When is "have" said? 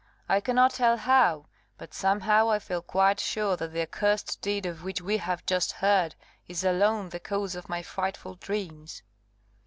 5.17-5.45